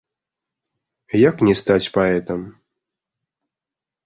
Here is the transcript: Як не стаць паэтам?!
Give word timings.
Як 1.29 1.35
не 1.49 1.55
стаць 1.61 1.91
паэтам?! 1.99 2.41